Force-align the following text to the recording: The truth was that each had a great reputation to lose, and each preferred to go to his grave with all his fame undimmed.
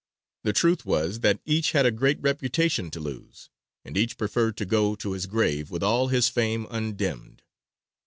The 0.41 0.51
truth 0.51 0.83
was 0.83 1.19
that 1.19 1.39
each 1.45 1.73
had 1.73 1.85
a 1.85 1.91
great 1.91 2.19
reputation 2.21 2.89
to 2.89 2.99
lose, 2.99 3.51
and 3.85 3.95
each 3.95 4.17
preferred 4.17 4.57
to 4.57 4.65
go 4.65 4.95
to 4.95 5.11
his 5.11 5.27
grave 5.27 5.69
with 5.69 5.83
all 5.83 6.07
his 6.07 6.27
fame 6.27 6.65
undimmed. 6.71 7.43